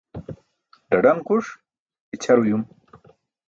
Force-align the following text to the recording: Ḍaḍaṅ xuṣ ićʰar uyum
Ḍaḍaṅ 0.89 1.19
xuṣ 1.27 1.47
ićʰar 2.15 2.37
uyum 2.41 2.63